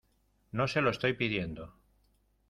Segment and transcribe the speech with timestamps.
[0.51, 1.75] no se lo estoy pidiendo